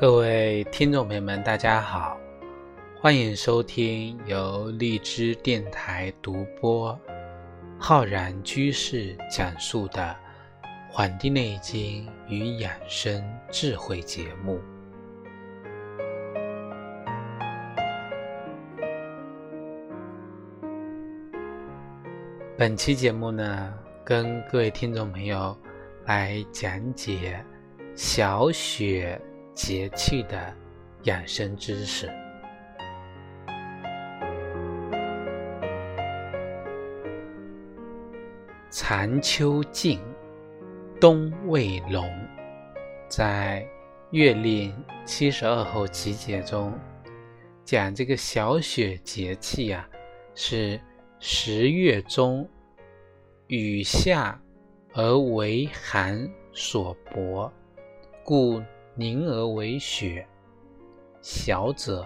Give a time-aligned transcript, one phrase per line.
[0.00, 2.16] 各位听众朋友们，大家好，
[3.00, 6.96] 欢迎收听由荔枝电台独播、
[7.80, 10.16] 浩然居士讲述的
[10.88, 13.20] 《黄帝内经与养生
[13.50, 14.60] 智慧》节目。
[22.56, 25.58] 本期节目呢，跟各位听众朋友
[26.04, 27.44] 来讲解
[27.96, 29.20] 小雪。
[29.58, 30.54] 节气的
[31.02, 32.08] 养生知识。
[38.70, 40.00] 残秋尽，
[41.00, 42.08] 冬未隆。
[43.08, 43.66] 在
[44.16, 44.72] 《月令
[45.04, 46.72] 七十二候集解》中
[47.64, 49.88] 讲，这个小雪节气啊，
[50.36, 50.80] 是
[51.18, 52.48] 十月中
[53.48, 54.40] 雨下
[54.94, 57.52] 而为寒所薄，
[58.22, 58.62] 故。
[58.98, 60.26] 凝而为血，
[61.22, 62.04] 小者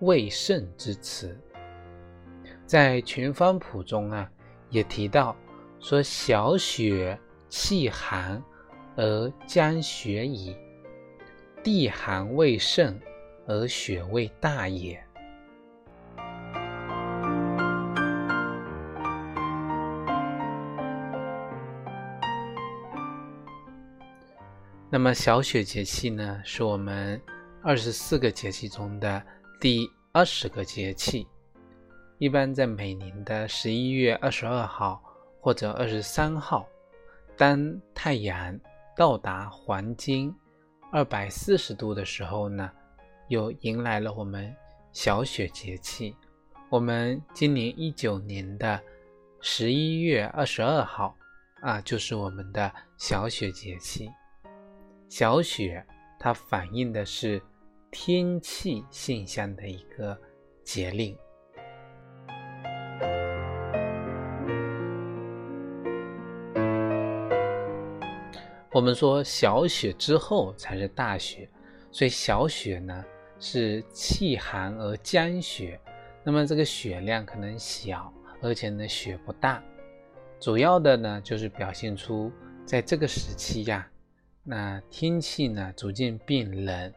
[0.00, 1.38] 为盛之词。
[2.64, 4.32] 在《群芳谱》中啊，
[4.70, 5.36] 也提到
[5.78, 7.18] 说：“小雪
[7.50, 8.42] 气寒
[8.96, 10.56] 而将雪矣，
[11.62, 12.98] 地寒未盛
[13.46, 14.98] 而雪未大也。”
[24.94, 27.18] 那么小雪节气呢，是我们
[27.62, 29.22] 二十四个节气中的
[29.58, 31.26] 第二十个节气，
[32.18, 35.02] 一般在每年的十一月二十二号
[35.40, 36.68] 或者二十三号，
[37.38, 38.60] 当太阳
[38.94, 40.30] 到达黄金
[40.90, 42.70] 二百四十度的时候呢，
[43.28, 44.54] 又迎来了我们
[44.92, 46.14] 小雪节气。
[46.68, 48.78] 我们今年一九年的
[49.40, 51.16] 十一月二十二号
[51.62, 54.10] 啊，就是我们的小雪节气。
[55.14, 55.84] 小雪，
[56.18, 57.38] 它反映的是
[57.90, 60.18] 天气现象的一个
[60.64, 61.14] 节令。
[68.72, 71.46] 我们说小雪之后才是大雪，
[71.90, 73.04] 所以小雪呢
[73.38, 75.78] 是气寒而将雪，
[76.24, 79.62] 那么这个雪量可能小，而且呢雪不大，
[80.40, 82.32] 主要的呢就是表现出
[82.64, 83.86] 在这个时期呀。
[84.44, 86.92] 那天气呢逐渐变冷，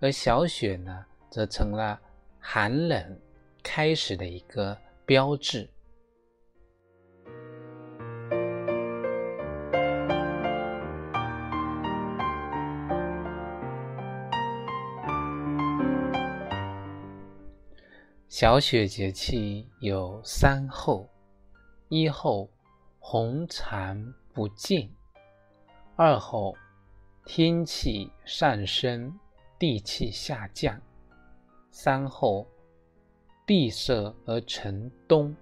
[0.00, 2.00] 而小雪呢则成了
[2.38, 3.20] 寒冷
[3.62, 5.68] 开始的一个标志。
[18.28, 21.06] 小雪节气有三候：
[21.88, 22.50] 一候
[22.98, 24.95] 红蝉不见。
[25.98, 26.54] 二后，
[27.24, 29.18] 天气上升，
[29.58, 30.78] 地气下降；
[31.70, 32.46] 三后，
[33.46, 35.34] 闭塞而成冬。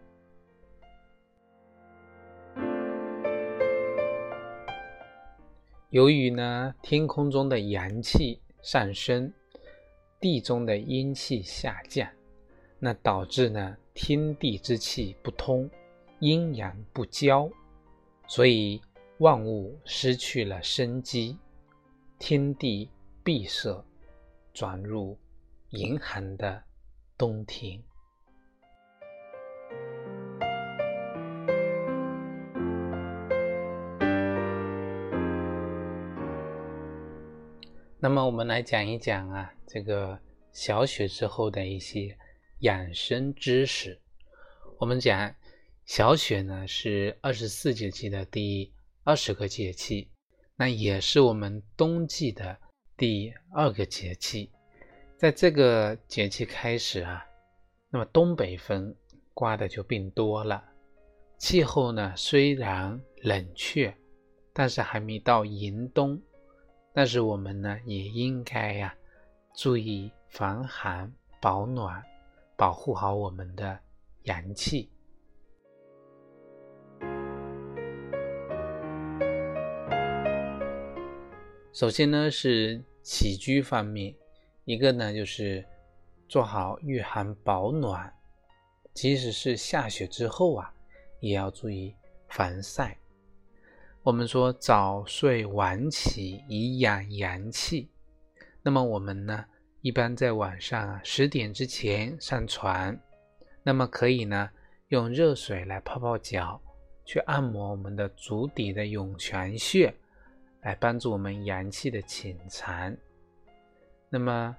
[5.91, 9.32] 由于呢，天空中的阳气上升，
[10.20, 12.09] 地中的阴气下降，
[12.78, 15.69] 那导致呢，天地之气不通，
[16.20, 17.50] 阴阳不交，
[18.28, 18.81] 所以。
[19.24, 21.38] 万物失去了生机，
[22.18, 22.90] 天地
[23.22, 23.82] 闭塞，
[24.52, 25.18] 转入
[25.70, 26.62] 严寒的
[27.16, 27.82] 冬天。
[37.98, 40.20] 那么，我们来讲一讲啊，这个
[40.52, 42.14] 小雪之后的一些
[42.58, 43.98] 养生知识。
[44.76, 45.34] 我们讲
[45.87, 48.74] 小雪呢，是二十四节气的第一。
[49.06, 50.10] 二十个节气，
[50.56, 52.56] 那也是我们冬季的
[52.96, 54.50] 第二个节气。
[55.18, 57.22] 在这个节气开始啊，
[57.90, 58.94] 那么东北风
[59.34, 60.64] 刮的就变多了。
[61.36, 63.94] 气候呢虽然冷却，
[64.54, 66.18] 但是还没到严冬。
[66.94, 68.94] 但是我们呢也应该呀
[69.54, 71.12] 注意防寒
[71.42, 72.02] 保暖，
[72.56, 73.78] 保护好我们的
[74.22, 74.88] 阳气。
[81.75, 84.15] 首先呢是起居方面，
[84.65, 85.65] 一个呢就是
[86.29, 88.15] 做好御寒保暖，
[88.94, 90.73] 即使是下雪之后啊，
[91.19, 91.93] 也要注意
[92.29, 92.97] 防晒。
[94.05, 97.91] 我们说早睡晚起以养阳气，
[98.62, 99.44] 那么我们呢
[99.81, 102.97] 一般在晚上啊十点之前上床，
[103.65, 104.49] 那么可以呢
[104.91, 106.62] 用热水来泡泡脚，
[107.05, 109.93] 去按摩我们的足底的涌泉穴。
[110.64, 112.96] 来帮助我们阳气的潜藏。
[114.08, 114.56] 那么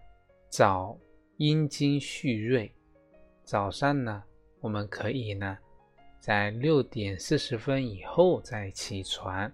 [0.50, 0.98] 早
[1.38, 2.72] 阴经蓄锐，
[3.44, 4.24] 早上呢，
[4.62, 5.58] 我们可以呢，
[6.20, 9.52] 在六点四十分以后再起床。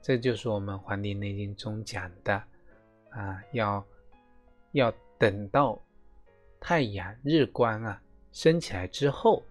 [0.00, 2.40] 这就是我们《黄帝内经》中讲的
[3.10, 3.84] 啊，要
[4.72, 5.78] 要等到
[6.60, 8.00] 太阳日光啊
[8.30, 9.42] 升起来之后，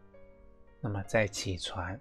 [0.80, 2.00] 那么再起床。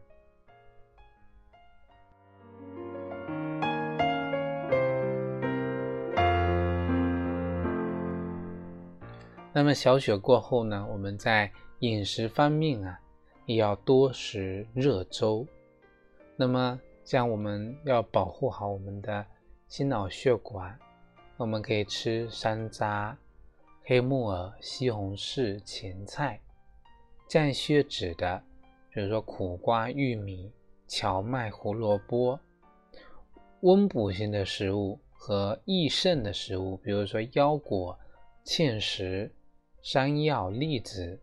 [9.57, 13.01] 那么小雪过后呢，我们在饮食方面啊，
[13.47, 15.47] 也要多食热粥。
[16.37, 19.25] 那么像我们要保护好我们的
[19.67, 20.79] 心脑血管，
[21.39, 23.15] 我们可以吃山楂、
[23.85, 26.39] 黑木耳、西红柿、芹菜，
[27.27, 28.43] 降血脂的，
[28.91, 30.53] 比如说苦瓜、玉米、
[30.87, 32.39] 荞麦、胡萝卜。
[33.61, 37.99] 温补性的食物和益肾的食物，比如说腰果、
[38.45, 39.33] 芡实。
[39.89, 41.23] 山药、栗子，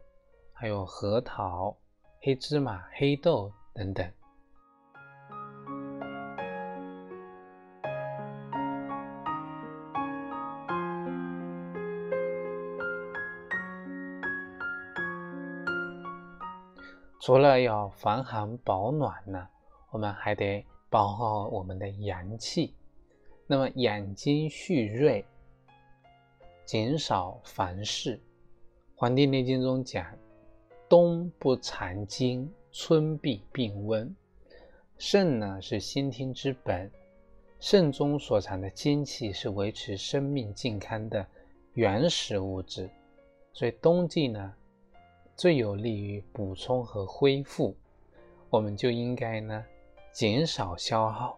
[0.53, 1.75] 还有核桃、
[2.21, 4.09] 黑芝麻、黑豆等等。
[17.19, 19.45] 除了要防寒保暖呢，
[19.91, 22.73] 我们还得保护好我们的阳气。
[23.45, 25.25] 那么养精蓄锐，
[26.63, 28.17] 减少烦事。
[29.03, 30.05] 《黄帝内经》中讲
[30.87, 34.15] ：“冬不藏精，春必病温。
[34.97, 36.89] 肾呢是先天之本，
[37.59, 41.27] 肾中所藏的精气是维持生命健康的
[41.73, 42.89] 原始物质，
[43.51, 44.53] 所以冬季呢
[45.35, 47.75] 最有利于补充和恢复。
[48.49, 49.65] 我们就应该呢
[50.13, 51.37] 减少消耗，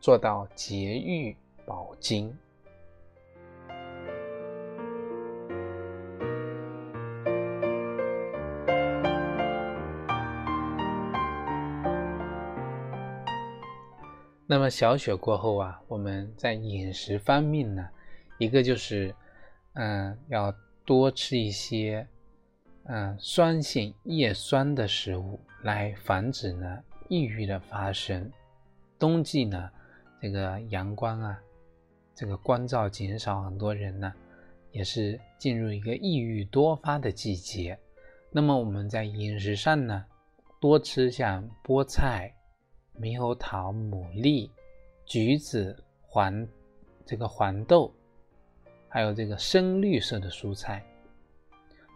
[0.00, 1.36] 做到节欲
[1.66, 2.34] 保精。”
[14.52, 17.88] 那么小雪过后啊，我们在饮食方面呢，
[18.36, 19.14] 一个就是，
[19.72, 20.54] 嗯，要
[20.84, 22.06] 多吃一些，
[22.84, 28.30] 嗯，酸性叶酸的食物，来防止呢抑郁的发生。
[28.98, 29.70] 冬季呢，
[30.20, 31.40] 这个阳光啊，
[32.14, 34.12] 这个光照减少，很多人呢
[34.70, 37.78] 也是进入一个抑郁多发的季节。
[38.30, 40.04] 那么我们在饮食上呢，
[40.60, 42.34] 多吃像菠菜。
[43.00, 44.50] 猕猴桃、牡蛎、
[45.04, 46.46] 橘子、黄
[47.04, 47.92] 这个黄豆，
[48.88, 50.84] 还有这个深绿色的蔬菜，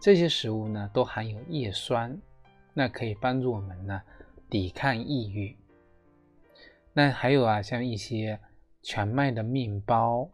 [0.01, 2.19] 这些食物呢都含有叶酸，
[2.73, 4.01] 那可以帮助我们呢
[4.49, 5.55] 抵抗抑郁。
[6.93, 8.39] 那还有啊，像一些
[8.81, 10.27] 全麦的面包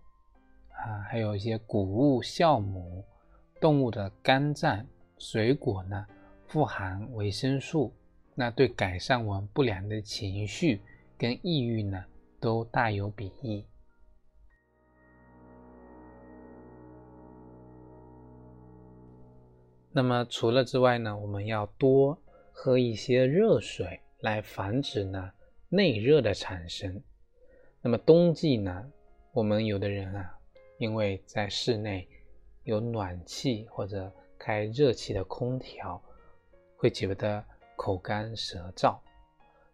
[0.69, 3.04] 啊，还有一些谷物酵母、
[3.60, 4.86] 动物的肝脏、
[5.18, 6.06] 水果呢，
[6.48, 7.94] 富含维生素。
[8.36, 10.82] 那对改善我们不良的情绪
[11.20, 12.04] 跟抑郁呢，
[12.40, 13.63] 都大有裨益。
[19.92, 22.18] 那么除了之外呢，我们要多
[22.52, 25.32] 喝一些热水，来防止呢
[25.70, 27.04] 内热的产生。
[27.84, 28.92] 那么冬季呢，
[29.32, 30.40] 我们有的人啊，
[30.80, 32.08] 因为在室内
[32.63, 36.02] 有暖气或者开热气的空调，
[36.75, 37.46] 会觉得。
[37.84, 38.98] 口干舌燥，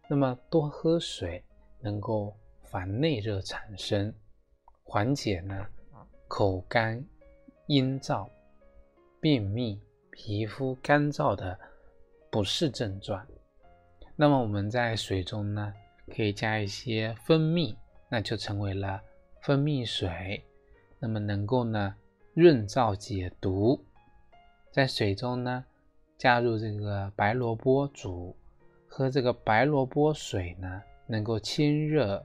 [0.08, 1.44] 那么多喝水
[1.78, 4.12] 能够防内热产生，
[4.82, 5.64] 缓解呢
[6.26, 7.06] 口干、
[7.68, 8.28] 阴燥、
[9.20, 11.56] 便秘、皮肤干燥的
[12.32, 13.24] 不适症状。
[14.16, 15.72] 那么我们在水中呢
[16.12, 19.00] 可以加一些蜂蜜，那就成为了
[19.42, 20.44] 蜂蜜水，
[20.98, 21.94] 那么能够呢
[22.34, 23.80] 润燥解毒，
[24.72, 25.64] 在水中呢。
[26.20, 28.36] 加入这个白萝卜煮，
[28.86, 32.22] 喝这个白萝卜水呢，能够清热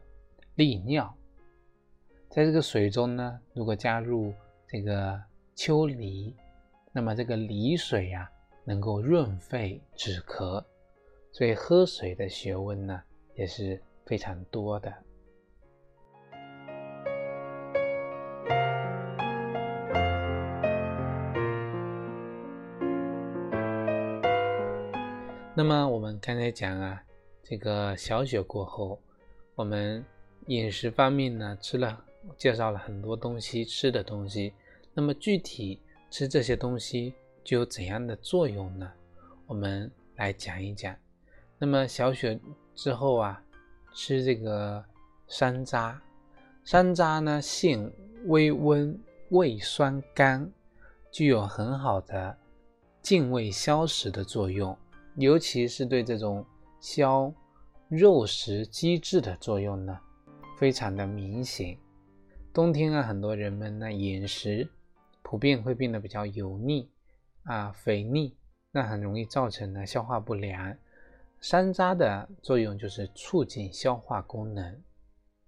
[0.56, 1.16] 利尿。
[2.28, 4.34] 在这个水中呢，如果加入
[4.68, 5.18] 这个
[5.56, 6.36] 秋梨，
[6.92, 8.30] 那么这个梨水呀，
[8.66, 10.62] 能够润肺止咳。
[11.32, 13.02] 所以喝水的学问呢，
[13.36, 14.94] 也是非常多的。
[25.58, 27.02] 那么我们刚才讲啊，
[27.42, 29.00] 这个小雪过后，
[29.56, 30.04] 我们
[30.48, 31.98] 饮食方面呢吃了
[32.36, 34.54] 介绍了很多东西吃的东西。
[34.94, 35.80] 那么具体
[36.12, 38.92] 吃这些东西就有怎样的作用呢？
[39.48, 40.94] 我们来讲一讲。
[41.58, 42.38] 那么小雪
[42.76, 43.42] 之后啊，
[43.94, 44.84] 吃这个
[45.30, 45.96] 山楂，
[46.66, 47.90] 山楂呢性
[48.26, 50.52] 微温，胃酸甘，
[51.14, 52.38] 具有很好的
[53.02, 54.78] 进胃消食的作用，
[55.18, 56.46] 尤其是对这种
[56.80, 57.34] 消
[57.88, 59.98] 肉食积滞的作用呢，
[60.58, 61.78] 非常的明显。
[62.54, 64.68] 冬天啊，很多人们呢饮食
[65.22, 66.90] 普遍会变得比较油腻
[67.44, 68.36] 啊、肥腻，
[68.72, 70.76] 那很容易造成呢消化不良。
[71.40, 74.82] 山楂的作用就是促进消化功能，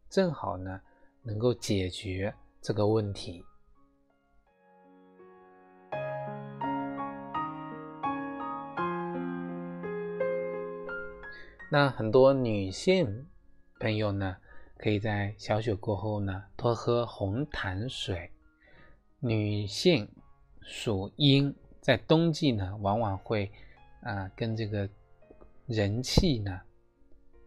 [0.10, 0.80] 正好呢
[1.24, 3.44] 能够解决这个问题。
[11.70, 13.28] 那很多女性
[13.80, 14.38] 朋友呢，
[14.78, 18.32] 可以在小雪过后呢多喝红糖水。
[19.20, 20.10] 女性
[20.62, 23.52] 属阴，在冬季呢往往会
[24.02, 24.90] 啊跟这个。
[25.66, 26.62] 人气呢，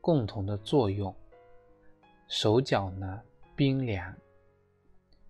[0.03, 1.15] 共同的作用，
[2.29, 3.23] 手脚呢
[3.57, 4.15] 冰凉，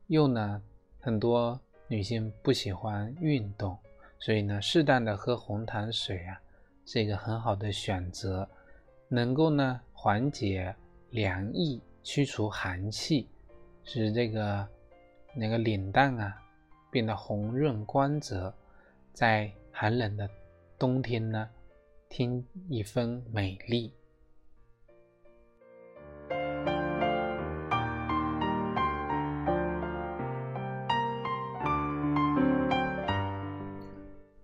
[0.08, 0.60] 又呢
[0.98, 3.78] 很多女性不喜欢运动，
[4.18, 6.42] 所以呢适当的喝红糖水啊
[6.84, 8.50] 是一个很好的选择，
[9.10, 10.74] 能够呢缓解
[11.10, 13.28] 凉意，驱除寒气，
[13.84, 14.66] 使这个
[15.34, 16.34] 那个脸蛋啊
[16.90, 18.54] 变得红润光泽，
[19.12, 20.26] 在寒冷的
[20.78, 21.46] 冬天呢。
[22.12, 23.94] 添一分美丽。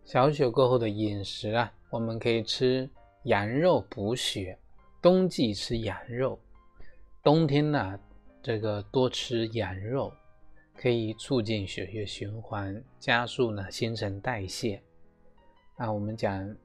[0.04, 2.88] 小雪过后的饮食啊，我们可以吃
[3.26, 4.59] 羊肉补血。
[5.02, 6.37] 冬季吃羊肉，
[7.23, 8.00] 冬天呢，
[8.42, 10.12] 这个多吃羊肉
[10.75, 14.83] 可以促进血液循环，加速呢新陈代谢。
[15.76, 16.56] 啊，我们讲。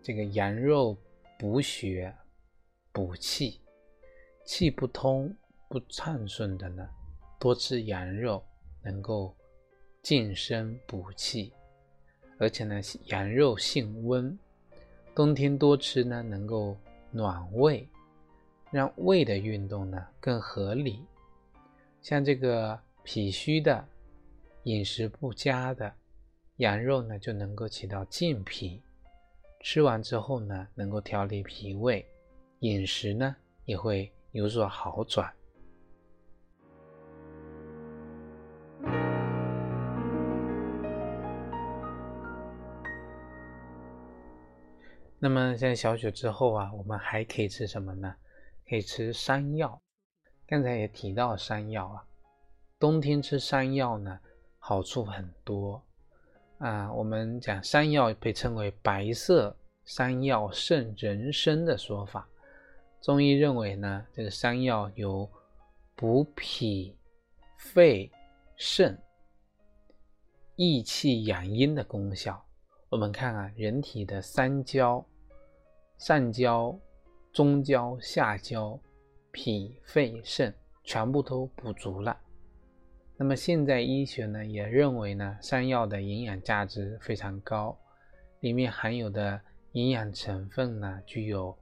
[0.00, 0.96] 这个羊肉
[1.38, 2.14] 补血、
[2.92, 3.60] 补气，
[4.46, 5.36] 气不通、
[5.68, 6.88] 不畅顺的呢，
[7.38, 8.42] 多吃羊肉
[8.82, 9.36] 能够
[10.02, 11.52] 健身补气，
[12.38, 14.38] 而且呢，羊肉性温，
[15.18, 16.76] 冬天多吃呢，能够
[17.10, 17.88] 暖胃，
[18.70, 21.04] 让胃的运动呢更合理。
[22.00, 23.84] 像这个脾虚的、
[24.62, 25.92] 饮食不佳的，
[26.58, 28.80] 羊肉呢就能够起到健脾。
[29.58, 32.06] 吃完之后呢，能够调理脾胃，
[32.60, 33.34] 饮食呢
[33.64, 35.28] 也会有所好转。
[45.20, 48.14] 那么在小雪之后啊，我们还可以吃什么呢？
[48.68, 49.80] 可以吃山药。
[50.46, 52.04] 刚才也提到山药啊，
[52.78, 54.18] 冬天吃山药呢，
[54.58, 55.82] 好处很多。
[56.58, 62.28] 啊，我们讲山药被称为“白色山药胜人参”的说法。
[63.00, 65.28] 中医认为呢，这个山药有
[65.94, 66.96] 补脾、
[67.58, 68.10] 肺、
[68.56, 69.00] 肾、
[70.56, 72.44] 益气养阴的功效。
[72.90, 75.04] 我们看啊，人体的三焦、
[75.98, 76.74] 上焦、
[77.30, 78.80] 中焦、下焦，
[79.30, 80.54] 脾、肺、肾
[80.84, 82.18] 全部都补足了。
[83.18, 87.78] 那么现在医学呢也认为呢，山药的营养价值非常高，
[88.40, 89.38] 里面含有的
[89.72, 91.54] 营养成分呢，具有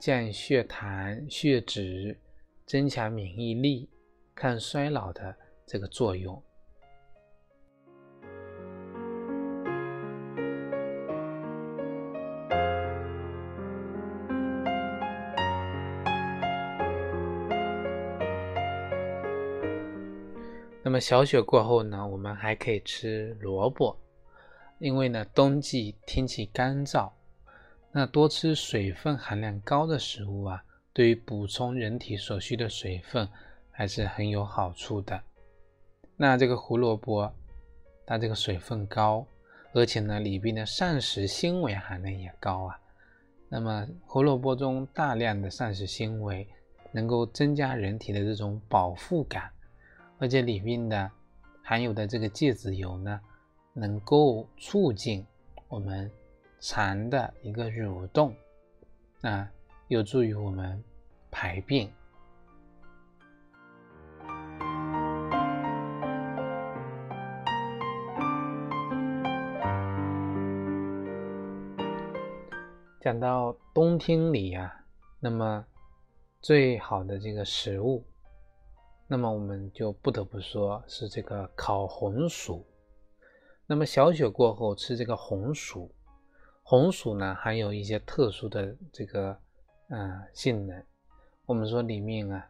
[0.00, 2.18] 降血糖、血脂、
[2.66, 3.88] 增强免疫力、
[4.34, 6.42] 抗衰老的这个作用。
[20.92, 23.96] 那么小雪过后呢，我们还可以吃萝卜，
[24.78, 27.10] 因为呢冬季天气干燥，
[27.90, 33.26] 那多吃水分含量高的食物啊，对于补充人体所需的水分
[33.70, 35.18] 还是很有好处的。
[36.14, 37.32] 那这个胡萝卜，
[38.04, 39.26] 它这个水分高，
[39.72, 42.78] 而且呢里边的膳食纤维含量也高啊。
[43.48, 46.46] 那么胡萝卜中大量的膳食纤维，
[46.90, 49.50] 能够增加人体的这种饱腹感。
[50.22, 51.10] 而且里面的
[51.64, 53.20] 含有的这个芥子油呢，
[53.72, 55.26] 能够促进
[55.66, 56.08] 我们
[56.60, 58.32] 肠的一个蠕动，
[59.22, 59.50] 啊，
[59.88, 60.80] 有助于我们
[61.28, 61.92] 排便。
[73.00, 74.72] 讲到冬天里呀，
[75.18, 75.66] 那么
[76.40, 78.04] 最好的这个食物。
[79.06, 82.64] 那么我们就不得不说是这个烤红薯。
[83.66, 85.90] 那么小雪过后吃这个红薯，
[86.62, 89.38] 红薯呢含有一些特殊的这个
[89.88, 90.84] 嗯性能。
[91.46, 92.48] 我们说里面啊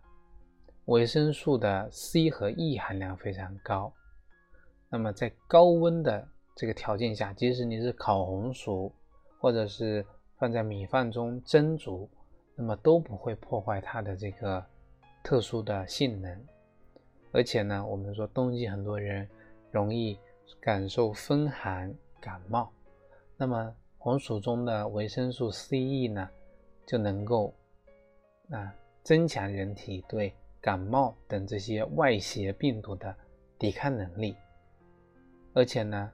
[0.86, 3.92] 维生素的 C 和 E 含量非常高。
[4.88, 8.92] 那么在高温的这个条件下，即使你是烤红薯，
[9.40, 10.04] 或者是
[10.38, 12.10] 放在米饭中蒸煮，
[12.54, 14.64] 那么都不会破坏它的这个
[15.22, 16.46] 特殊的性能。
[17.30, 19.26] 而且呢，我们说冬季很多人
[19.70, 20.18] 容易
[20.60, 22.70] 感受风寒感冒，
[23.36, 26.28] 那么红薯中的维生素 C、E 呢，
[26.84, 27.54] 就能够
[28.50, 33.16] 啊增强人体对感冒等这些外邪病毒的
[33.58, 34.36] 抵抗能力。
[35.54, 36.12] 而且呢，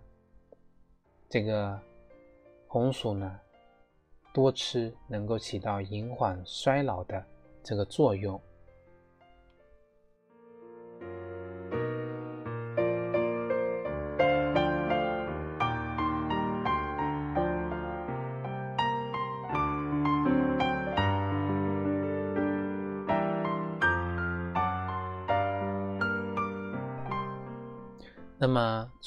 [1.28, 1.80] 这个
[2.68, 3.40] 红薯呢，
[4.32, 7.24] 多吃能够起到延缓衰老的
[7.62, 8.40] 这个作用。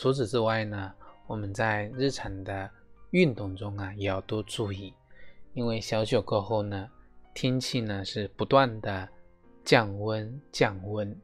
[0.01, 0.91] 除此之外呢，
[1.27, 2.67] 我们在日常的
[3.11, 4.91] 运动中啊，也要多注意，
[5.53, 6.89] 因为小雪过后呢，
[7.35, 9.07] 天气呢是不断的
[9.63, 11.15] 降温降温，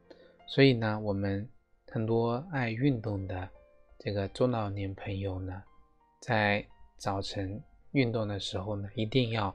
[0.45, 1.49] 所以呢，我们
[1.91, 3.49] 很多爱运动的
[3.97, 5.59] 这个中老年朋友呢，
[6.21, 6.63] 在
[6.97, 7.59] 早晨
[7.93, 9.51] 运动的时候呢，一定要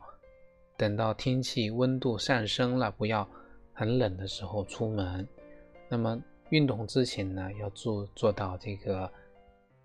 [0.76, 3.24] 等到天气温度上升了，不要
[3.72, 5.24] 很冷的时候出门。
[5.88, 6.20] 那么。
[6.52, 9.10] 运动之前呢，要做做到这个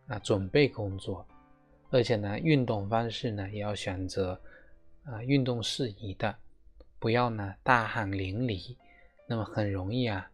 [0.07, 1.25] 啊准备工作，
[1.89, 4.37] 而且呢，运动方式呢也要选择
[5.05, 6.35] 啊运动适宜的，
[6.99, 8.75] 不要呢大汗淋漓，
[9.29, 10.29] 那么很容易啊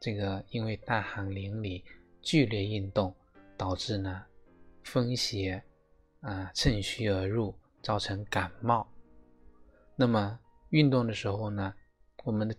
[0.00, 1.82] 这个因为大汗淋漓
[2.22, 3.14] 剧烈运动
[3.58, 4.24] 导致呢
[4.84, 5.62] 风邪
[6.20, 8.88] 啊趁虚而入，造成感冒。
[9.96, 11.74] 那么运动的时候呢，
[12.24, 12.56] 我们的。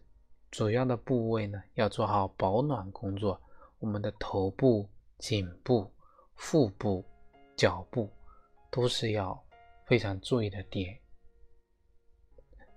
[0.56, 3.41] 主要的部位呢，要做好保暖工作。
[3.78, 4.88] 我们的头部、
[5.18, 5.91] 颈部、
[6.36, 7.04] 腹部、
[7.58, 8.10] 脚部
[8.72, 9.38] 都是要
[9.86, 10.98] 非常注意的点。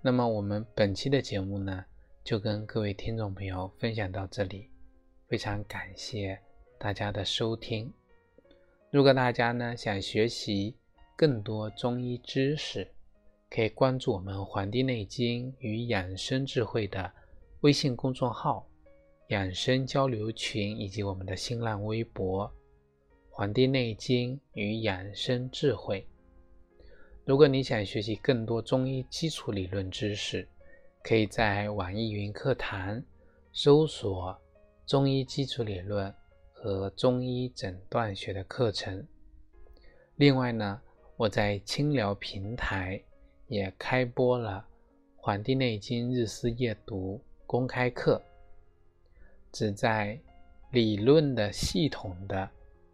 [0.03, 1.85] 那么我们本期的节目呢，
[2.25, 4.69] 就跟各位听众朋友分享到这里，
[5.29, 6.37] 非常感谢
[6.81, 7.95] 大家的收听。
[8.91, 10.77] 如果大家呢想学习
[11.15, 12.91] 更多中医知识，
[13.49, 17.13] 可以关注我们《黄帝内经与养生智慧》的。
[17.63, 18.65] 微信公众号、
[19.31, 22.47] 养生交流群以及我们的新浪微博
[23.31, 26.07] 《黄帝内经与养生智慧》。
[27.25, 30.49] 如果你想学习更多中医基础理论知识，
[31.03, 33.03] 可以在网易云课堂
[33.53, 34.41] 搜索
[34.87, 36.15] “中医基础理论”
[36.55, 39.05] 和“中医诊断学”的课程。
[40.15, 40.81] 另外呢，
[41.17, 43.03] 我在清聊平台
[43.49, 44.65] 也开播了
[45.21, 47.17] 《黄帝内经日思夜读》。
[47.49, 48.23] 公开课
[49.53, 50.21] 旨在
[50.71, 52.47] 理论的系统的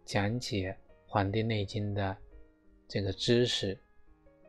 [0.05, 0.71] 讲解
[1.05, 2.15] 《黄帝内经》的
[2.87, 3.77] 这个知识，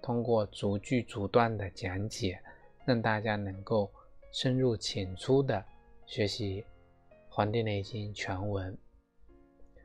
[0.01, 2.41] 通过逐句逐段的讲解，
[2.85, 3.91] 让大家能够
[4.31, 5.65] 深入浅出的
[6.07, 6.63] 学习
[7.29, 8.79] 《黄帝内经》全文。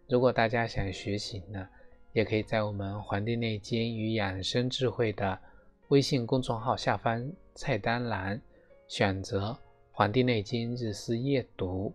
[0.07, 1.67] 如果大家想学习呢，
[2.13, 5.39] 也可以在我们《黄帝内经与养生智慧》的
[5.87, 8.39] 微信公众号下方菜单栏
[8.87, 9.49] 选择。
[9.93, 11.93] 《黄帝内经日思夜读》，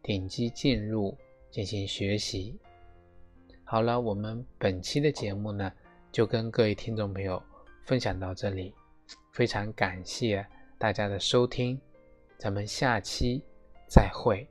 [0.00, 1.16] 点击进入
[1.50, 2.56] 进行学习。
[3.64, 5.70] 好了，我们本期的节目呢，
[6.12, 7.42] 就跟各位听众朋友
[7.84, 8.72] 分享到这里，
[9.32, 10.46] 非常感谢
[10.78, 11.78] 大家的收听，
[12.38, 13.42] 咱们下期
[13.88, 14.48] 再会。